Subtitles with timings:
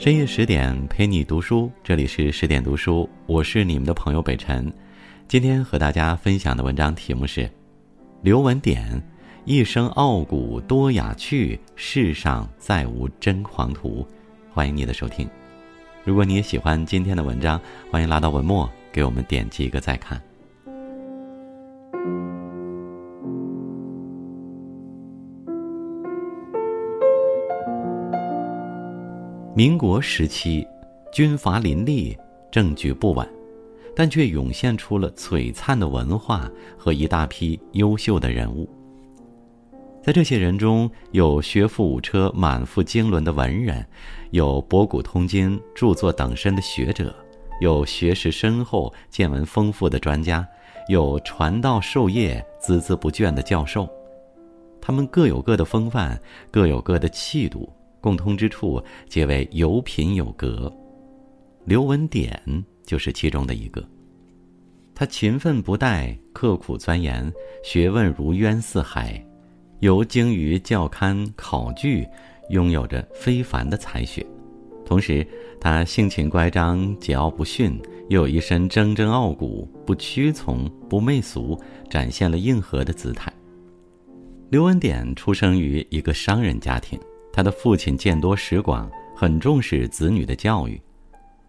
[0.00, 4.72] 深夜十点陪你读书，这里是十点读书，我是你们的朋友北辰。
[5.28, 7.42] 今天和大家分享的文章题目是
[8.22, 8.98] 《刘文典
[9.44, 14.00] 一生傲骨多雅趣，世上再无真狂徒》。
[14.54, 15.28] 欢迎你的收听。
[16.02, 20.18] 如果你也喜欢今天的文章，欢迎拉到文末给我们点击一个再看。
[29.60, 30.66] 民国时期，
[31.12, 32.16] 军阀林立，
[32.50, 33.28] 政局不稳，
[33.94, 38.66] 但却涌现出了璀璨的文化和一大批优秀的人物。
[40.02, 43.86] 在这些人中，有学富五车、满腹经纶的文人，
[44.30, 47.14] 有博古通今、著作等身的学者，
[47.60, 50.48] 有学识深厚、见闻丰富的专家，
[50.88, 53.86] 有传道授业、孜孜不倦的教授。
[54.80, 56.18] 他们各有各的风范，
[56.50, 57.70] 各有各的气度。
[58.00, 60.72] 共通之处皆为有品有格，
[61.64, 62.40] 刘文典
[62.84, 63.86] 就是其中的一个。
[64.94, 67.32] 他勤奋不怠，刻苦钻研，
[67.64, 69.24] 学问如渊似海，
[69.78, 72.06] 尤精于教刊考据，
[72.50, 74.24] 拥有着非凡的才学。
[74.84, 75.26] 同时，
[75.60, 83.32] 他性情乖张，桀骜不驯，又有一身铮铮傲骨，不屈从，不媚俗，展现了硬核的姿态。
[84.50, 86.98] 刘文典出生于一个商人家庭。
[87.32, 90.80] 他的父亲见多识广，很重视子女的教育。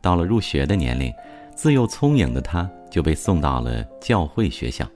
[0.02, 1.14] 到了入学的年龄，
[1.56, 4.88] 自幼聪颖的他就被送到了教会学校。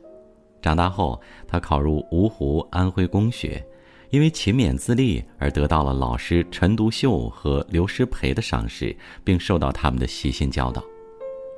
[0.62, 3.64] 长大后，他考入芜湖安徽公学，
[4.10, 10.84] 因为勤勉自立而得到了老师陈独秀和刘师培的赏识，并受到他们的悉心教导。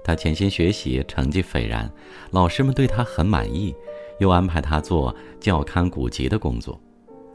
[0.03, 1.89] 他潜心学习，成绩斐然，
[2.31, 3.73] 老师们对他很满意，
[4.19, 6.79] 又安排他做教刊古籍的工作。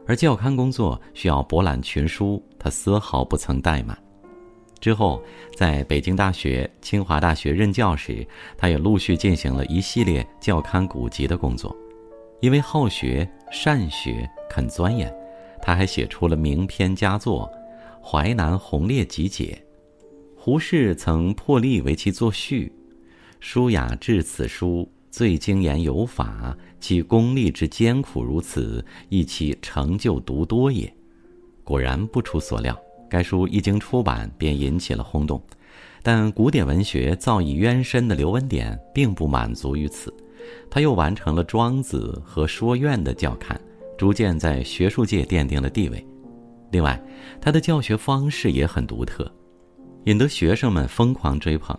[0.07, 3.97] 而教刊工作需要博览群书，他丝毫不曾怠慢。
[4.81, 5.23] 之后，
[5.57, 8.27] 在北京大学、清华大学任教时，
[8.59, 11.77] 他也陆续进行了一系列教刊古籍的工作。
[12.41, 15.15] 因为好学、善学、肯钻研，
[15.61, 17.49] 他还写出了名篇佳作
[18.05, 19.63] 《淮南红烈集解》。
[20.37, 22.73] 胡适曾破例为其作序
[23.39, 30.91] ：“舒雅至此书。”最精研有法，其功力之艰苦如此，亦其成就独多也。
[31.63, 32.75] 果然不出所料，
[33.11, 35.41] 该书一经出版便引起了轰动。
[36.03, 40.13] 但古典文学造诣渊深的刘文典并不满足于此，
[40.71, 43.61] 他又完成了《庄子》和《说苑》的教刊，
[43.99, 46.03] 逐渐在学术界奠定了地位。
[46.71, 46.99] 另外，
[47.39, 49.31] 他的教学方式也很独特，
[50.07, 51.79] 引得学生们疯狂追捧。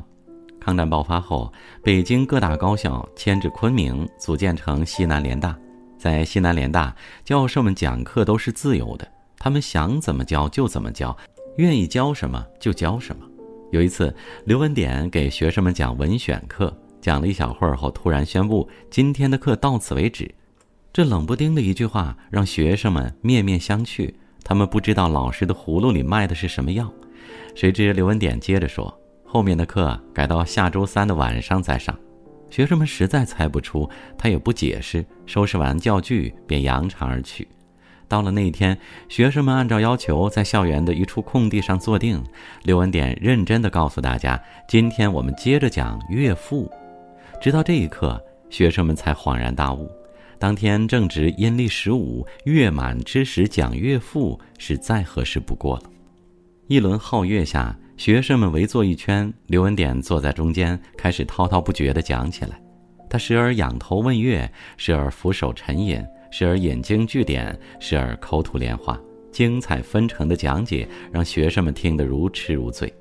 [0.63, 1.51] 抗战爆发后，
[1.83, 5.53] 北京各大高校迁至昆明，组建成西南联大。
[5.97, 9.05] 在西南联大，教授们讲课都是自由的，
[9.37, 11.15] 他们想怎么教就怎么教，
[11.57, 13.25] 愿意教什么就教什么。
[13.71, 14.15] 有一次，
[14.45, 20.33] 刘文典给学生们讲文选课，讲了一小会儿后，突然宣布今天的课到此为止。
[20.93, 24.13] 这冷不丁的一句话，让学生们面面相觑，
[24.45, 26.89] 他们不知道老师的葫芦里卖的是什么药。
[27.53, 28.97] 谁知刘文典接着说。
[29.33, 31.97] 后面的课改到下周三的晚上再上，
[32.51, 37.47] 学生们实在猜不出，他也不解释，收拾完教具便扬长而去。
[38.07, 38.77] 到了那一天，
[39.09, 42.23] 学生们按照要求在校园的一处空地上坐定，
[42.61, 44.39] 刘文典认真地告诉大家
[44.69, 46.67] ：“今天我们接着讲《乐赋》。”
[47.41, 49.89] 直到这一刻，学生们才恍然大悟，
[50.37, 55.89] 当天正值阴历十五，月满之时讲《乐赋》是再合适不过了。
[56.67, 57.75] 一轮皓月下。
[57.95, 62.59] 学生们围坐一圈，刘文典坐在中间，开始滔滔不绝地讲起来。
[63.09, 68.99] 他时而仰头问月，时而俯首沉吟，时而引经据典，时而口吐莲花，
[69.31, 72.91] 精彩纷呈的讲解让学生们听得如痴如醉。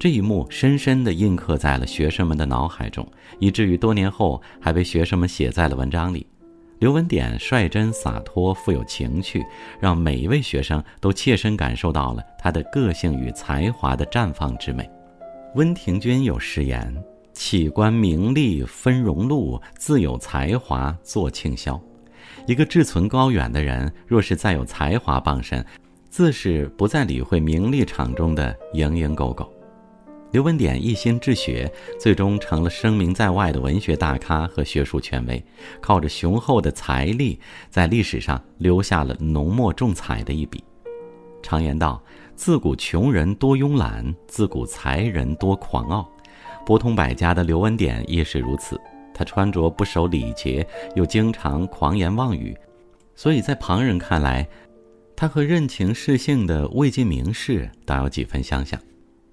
[0.00, 3.06] 这一幕深深地印刻在了学生们的脑海中，
[3.38, 6.26] 以至于多年后还被学生们写在了文章里。
[6.82, 9.46] 刘文典率真洒脱，富有情趣，
[9.78, 14.90] 让每一位学生都切身感受到了他的个性与才华的绽放之美。
[15.54, 16.92] 温庭筠有诗言
[17.32, 21.80] ：“岂观名利分荣禄，自有才华作庆霄。”
[22.48, 25.64] 一个志存高远的人，若是再有才华傍身，
[26.10, 29.48] 自是不再理会名利场中的蝇营狗苟。
[30.32, 31.70] 刘文典一心治学，
[32.00, 35.44] 最终成了声名在外的文学大咖和学术权威，
[35.78, 37.38] 靠着雄厚的财力，
[37.68, 40.64] 在历史上留下了浓墨重彩的一笔。
[41.42, 42.02] 常言道
[42.34, 46.10] ：“自古穷人多慵懒，自古才人多狂傲。”
[46.64, 48.80] 博通百家的刘文典亦是如此。
[49.12, 52.56] 他穿着不守礼节，又经常狂言妄语，
[53.14, 54.48] 所以在旁人看来，
[55.14, 58.80] 他和任情适性的魏晋名士倒有几分相像。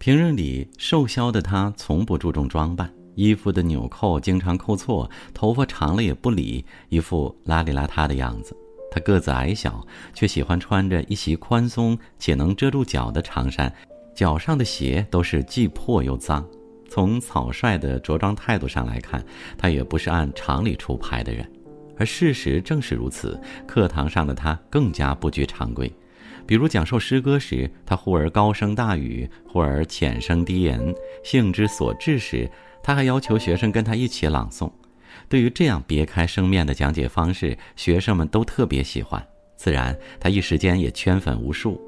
[0.10, 8.58] 平日里瘦削的他从不注重装扮，衣服的纽扣经常扣错，头发长了也不理，一副邋里邋遢的样子。
[8.90, 9.86] 他个子矮小，
[10.16, 13.72] 却喜欢穿着一袭宽松且能遮住脚的长衫，
[14.16, 16.44] 脚上的鞋都是既破又脏。
[16.90, 19.24] 从草率的着装态度上来看，
[19.60, 21.48] 他也不是按常理出牌的人，
[22.00, 23.40] 而事实正是如此。
[23.68, 25.96] 课堂上的他更加不拘常规，
[26.50, 30.92] 比如讲授诗歌时，他忽而高声大语，忽而浅声低吟；
[31.24, 32.50] 兴之所至时，
[32.82, 34.68] 他还要求学生跟他一起朗诵。
[35.28, 39.24] 对于这样别开生面的讲解方式，学生们都特别喜欢，
[39.58, 41.80] 自然他一时间也圈粉无数。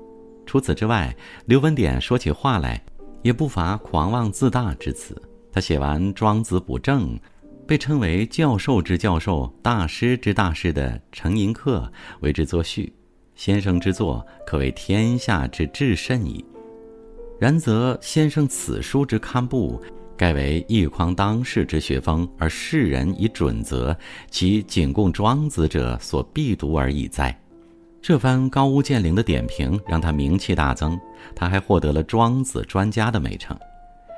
[0.45, 1.11] 除此之外，
[1.47, 2.79] 刘文典说起话来。
[3.23, 5.15] 也不乏狂妄自大之词。
[5.51, 7.15] 他写完《庄子补正》，
[7.67, 11.87] 被称为教授之教授、大师之大师的程寅恪
[12.21, 12.91] 为之作序。
[13.43, 16.45] 先生之作可谓天下之至甚矣。
[17.39, 19.81] 然则先生此书之刊布，
[20.15, 23.97] 盖为一匡当世之学风，而世人以准则，
[24.29, 27.35] 其仅供庄子者所必读而已哉？
[27.99, 30.95] 这番高屋建瓴的点评让他名气大增，
[31.35, 33.57] 他还获得了庄子专家的美称。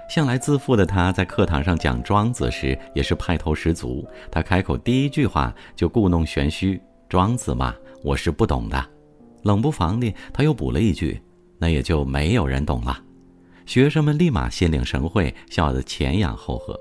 [0.10, 4.06] 向来自负的他，在课堂上讲庄子时也是派头十足。
[4.30, 6.78] 他开口第一句话就故弄玄虚
[7.08, 7.74] ：“庄子嘛，
[8.04, 8.86] 我是不懂的。”
[9.44, 11.22] 冷不防的，他又补了一句
[11.60, 13.00] ：“那也就没有人懂了。”
[13.66, 16.78] 学生们立马心领神会，笑得前仰后合。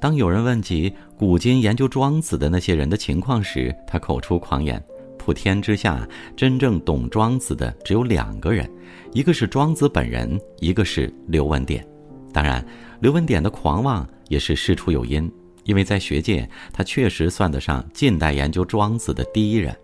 [0.00, 4.82] 当有人问及古今研究庄子的那些人的情况时，他口出狂言。
[5.16, 6.06] 普天之下，
[6.36, 8.70] 真正懂庄子的只有两个人，
[9.12, 11.84] 一个是庄子本人，一个是刘文典。
[12.32, 12.64] 当然，
[13.00, 15.28] 刘文典的狂妄也是事出有因，
[15.64, 19.76] 因为在学界，他确实算得上近代研究庄子的第一人。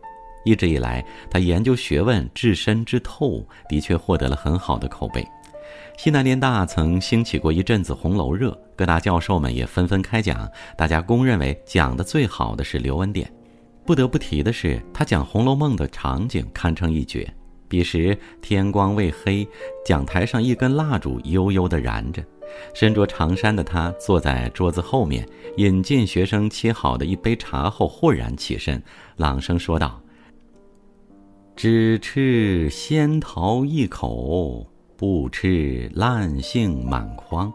[0.44, 5.26] 一直以来，他研究学问至深至透，的确获得了很好的口碑。
[5.96, 13.30] 西南联大曾兴起过一阵子红楼热，各大教授们也纷纷开讲，大家公认为讲得最好的是刘文典。
[13.84, 17.32] 不得不提的是，他讲《红楼梦》的场景堪称一绝。
[17.68, 19.48] 彼时天光未黑，
[19.84, 22.22] 讲台上一根蜡烛悠悠地燃着。
[22.74, 28.82] 身着长衫的他坐在桌子后面，饮尽学生沏好的一杯茶后，豁然起身，
[29.16, 29.98] 朗声说道
[31.62, 34.66] ：“只吃仙桃一口，
[34.96, 37.52] 不吃烂杏满筐。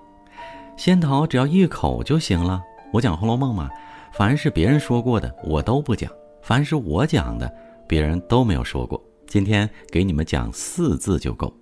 [0.77, 2.63] 仙桃只要一口就行了。
[2.93, 3.69] 我讲《红楼梦》嘛。”
[4.15, 6.09] 凡是别人说过的，我都不讲；
[6.41, 7.53] 凡是我讲的，
[7.85, 9.03] 别人都没有说过。
[9.27, 11.53] 今天给你们讲四字就够。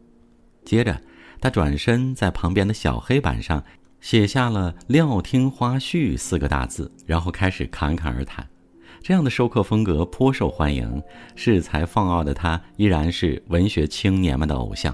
[0.64, 1.02] 接着，
[1.42, 3.64] 他转身在旁边的小黑板上
[4.02, 8.48] 写下了“料听花絮”四个大字，然后开始侃侃而谈。
[9.08, 11.00] 这样的授课风格颇受欢迎，
[11.36, 14.92] 恃才放傲的他依然是文学青年们的偶像。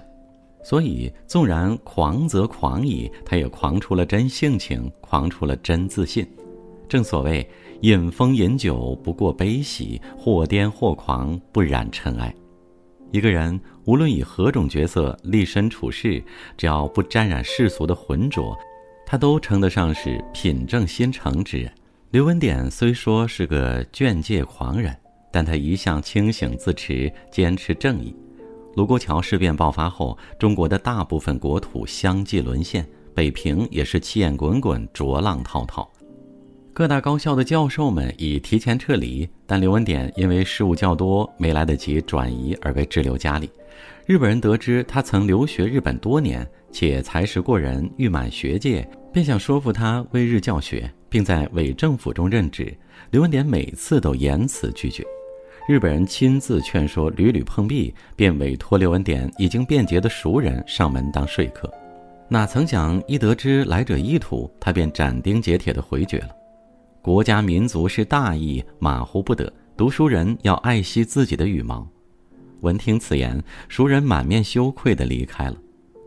[0.61, 6.29] 所以，纵然狂则狂矣，他也狂出了真性情，狂出了真自信。
[6.89, 7.49] 正所谓
[7.83, 12.35] 饮风饮酒不过悲喜，或癫或狂不染尘埃。
[13.13, 16.21] 一个人无论以何种角色立身处世，
[16.57, 18.59] 只要不沾染世俗的浑浊，
[19.05, 21.71] 他都称得上是品正心诚之人。
[22.11, 24.93] 刘文典虽说是个劝诫狂人，
[25.31, 28.13] 但他一向清醒自持，坚持正义。
[28.75, 35.89] 卢沟桥事变爆发后，中国的大部分国土相继沦陷，北平也是气焰滚滚，浊浪滔滔。
[36.73, 43.49] 各大高校的教授们已提前撤离，但刘文典因为事务较多，没来得及转移，而被滞留家里。
[44.05, 52.73] 日本人得知他曾留学日本多年，且才识过人，誉满学界，便想说服他为日教学，并在伪政府中任职。
[53.11, 55.03] 刘文典每次都严词拒绝，
[55.67, 61.69] 日本人亲自劝说，屡屡碰壁，便委托刘文典已经便捷的熟人上门当说客。
[62.29, 66.29] 哪曾想一得知来者意图，他便斩钉截铁地回绝了。
[67.01, 69.51] 国家民族是大义，马虎不得。
[69.75, 71.85] 读书人要爱惜自己的羽毛。
[72.61, 75.57] 闻听此言，熟人满面羞愧地离开了。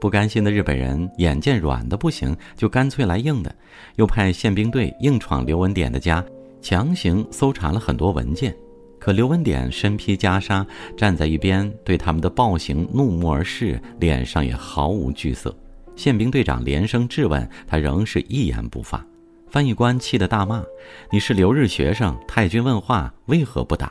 [0.04, 3.56] 不甘心的日本人眼见软的不行，就干脆来硬的，
[3.96, 6.23] 又派宪兵队硬闯刘文典的家，
[6.61, 8.54] 强行搜查了很多文件。
[9.00, 10.62] 可刘文典身披袈裟，
[10.94, 15.56] 站在一边，对他们的暴行怒目而视，脸上也毫无惧色。
[15.96, 19.02] 宪兵队长连声质问，他仍是一言不发。
[19.49, 20.62] 翻译官气得大骂
[21.11, 23.90] ：“你是留日学生，太君问话，为何不答？”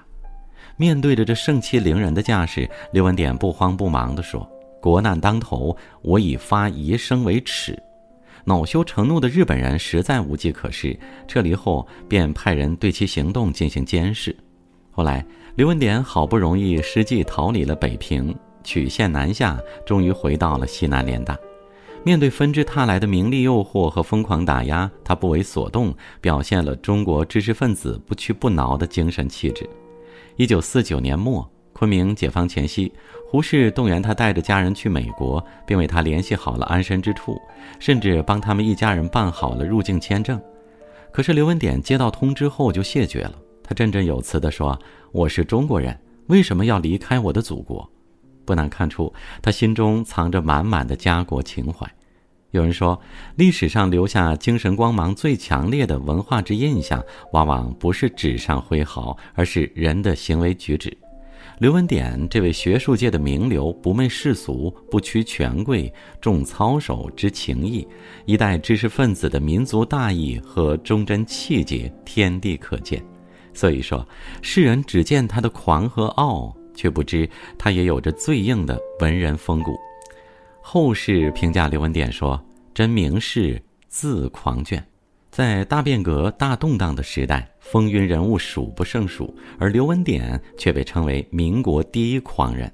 [0.77, 4.47] 面对着这盛气凌人的架势，刘文典不慌不忙地说
[4.83, 7.81] ：“国难当头，我以发遗声为耻。”
[8.43, 14.35] 恼羞成怒的日本人实在无计可施，撤离后便派人对其行动进行监视。
[14.91, 15.25] 后来，
[15.55, 21.37] 刘文典好不容易失计逃离了北平，曲线南下，终于回到了西南联大。
[22.03, 29.65] 面对纷至沓来的名利诱惑和疯狂打压，他不为所动，表现了中国知识分子不屈不挠的精神气质。
[30.35, 32.93] 一九四九年末，昆明解放前夕，
[33.27, 37.41] 胡适动员他带着家人去美国，并为他联系好了安身之处，
[37.79, 40.39] 甚至帮他们一家人办好了入境签证。
[41.11, 44.79] 可是刘文典接到通知后就谢绝了，他振振有词地说
[45.11, 47.87] ：“我是中国人，为什么要离开我的祖国？”
[48.45, 51.89] 不难看出，他心中藏着满满的家国情怀。
[52.51, 52.99] 有人说，
[53.35, 60.95] 历史上留下精神光芒最强烈的文化之印象，往往不是纸上挥毫，而是人的行为举止。
[61.59, 67.87] 刘文典这位学术界的名流，不媚世俗，不屈权贵，重操守，知情义，
[68.25, 73.03] 一代知识分子的民族大义和忠贞气节，天地可见。
[73.53, 74.07] 所以说，
[74.41, 76.55] 世人只见他的狂和傲。
[76.75, 79.79] 却不知他也有着最硬的文人风骨。
[80.59, 82.43] 后世评价刘文典说
[82.73, 84.83] ：“真名士，自狂卷。”
[85.33, 92.71] 在大变革、大动荡的时代，风云人物数不胜数，而刘文典却被称为民国第一狂人。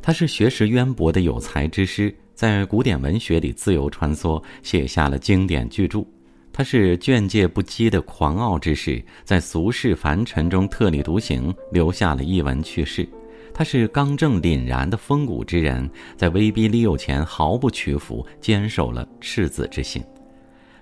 [0.00, 6.06] 他是学识渊博的有才之师，在古典文学里自由穿梭，写下了经典巨著。
[6.52, 13.08] 他是卷界不羁的狂傲之士，在俗世凡尘中特立独行，留下了一文趣事。
[13.52, 20.00] 他是刚正凛然的风骨之人，在威逼利诱前毫不屈服，坚守了赤子之心。《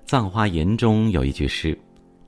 [0.04, 1.76] 葬花吟》中有一句诗：“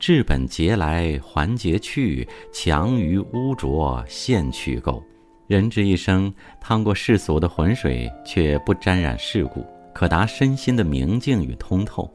[0.01, 5.03] 治本节来还节去，强于污浊现去垢。”
[5.47, 9.65] 人之一生，趟过世俗的浑水，却不沾染世故，
[9.95, 12.11] 可达身心的明净与通透。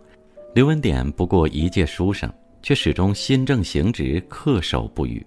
[0.55, 2.29] 刘文典不过一介书生，
[2.63, 5.23] 却始终心正行直，恪守不渝。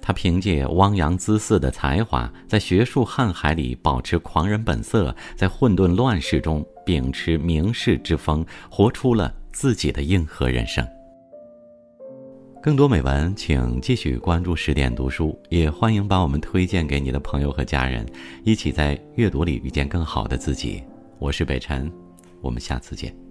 [0.00, 10.86] 他凭借汪洋恣肆的才华，在学术瀚海里保持狂人本色，在混沌乱世中秉持名士之风，活出了自己的硬核人生。
[12.62, 18.06] 更多美文，请继续关注十点读书，也欢迎把我们推荐给你的朋友和家人，
[18.42, 20.82] 一起在阅读里遇见更好的自己。
[21.18, 21.92] 我是北辰，
[22.40, 23.23] 我们下次见。